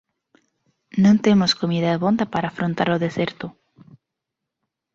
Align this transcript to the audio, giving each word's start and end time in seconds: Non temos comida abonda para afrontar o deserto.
Non 1.03 1.15
temos 1.25 1.51
comida 1.61 1.89
abonda 1.91 2.25
para 2.33 2.47
afrontar 2.49 2.87
o 2.95 3.01
deserto. 3.05 3.47